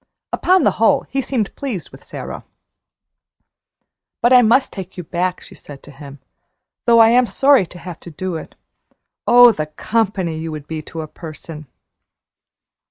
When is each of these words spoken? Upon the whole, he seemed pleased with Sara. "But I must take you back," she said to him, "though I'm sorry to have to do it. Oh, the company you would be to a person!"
Upon 0.33 0.63
the 0.63 0.71
whole, 0.81 1.01
he 1.11 1.21
seemed 1.21 1.55
pleased 1.55 1.91
with 1.91 2.03
Sara. 2.03 2.43
"But 4.19 4.33
I 4.33 4.41
must 4.41 4.73
take 4.73 4.97
you 4.97 5.03
back," 5.03 5.41
she 5.41 5.53
said 5.53 5.83
to 5.83 5.91
him, 5.91 6.17
"though 6.87 7.01
I'm 7.01 7.27
sorry 7.27 7.67
to 7.67 7.77
have 7.77 7.99
to 7.99 8.09
do 8.09 8.35
it. 8.35 8.55
Oh, 9.27 9.51
the 9.51 9.67
company 9.67 10.39
you 10.39 10.51
would 10.51 10.65
be 10.67 10.81
to 10.81 11.01
a 11.01 11.07
person!" 11.07 11.67